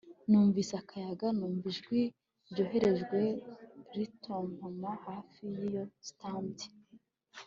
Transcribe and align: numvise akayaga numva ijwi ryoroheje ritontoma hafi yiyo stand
numvise 0.29 0.73
akayaga 0.81 1.27
numva 1.37 1.65
ijwi 1.73 2.01
ryoroheje 2.49 3.21
ritontoma 3.95 4.91
hafi 5.07 5.41
yiyo 5.57 5.83
stand 6.09 6.57